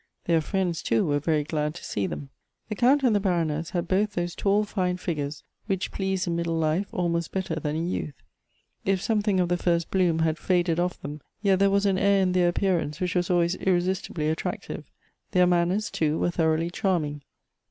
[0.25, 2.31] Their friends too were very glad to see them.
[2.69, 6.55] The Count and the Baroness had both those tail fine figures which please in middle
[6.57, 8.15] life almost better than in youth.
[8.83, 12.23] If something of the first bloom had faded off them, yet there was an air
[12.23, 14.85] in their appearance which was always in esistibly attractive.
[15.33, 17.21] Their manners too were thoroughly charming.